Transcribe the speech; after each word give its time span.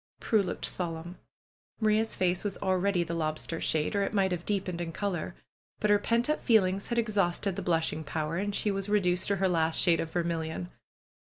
Prue 0.19 0.41
looked 0.41 0.65
solemn. 0.65 1.19
Maria's 1.79 2.15
face 2.15 2.43
was 2.43 2.57
already 2.57 3.03
the 3.03 3.13
lobster 3.13 3.61
shade, 3.61 3.95
or 3.95 4.01
it 4.01 4.15
might 4.15 4.31
have 4.31 4.47
deepened 4.47 4.81
in 4.81 4.91
color. 4.91 5.35
But 5.79 5.91
her 5.91 5.99
pent 5.99 6.27
up 6.27 6.43
feel 6.43 6.63
ings 6.63 6.87
had 6.87 6.97
exhausted 6.97 7.55
the 7.55 7.61
blushing 7.61 8.03
power 8.03 8.37
and 8.37 8.55
she 8.55 8.71
was 8.71 8.89
re 8.89 8.99
duced 8.99 9.27
to 9.27 9.35
her 9.35 9.47
last 9.47 9.79
shade 9.79 9.99
of 9.99 10.09
vermilion. 10.11 10.71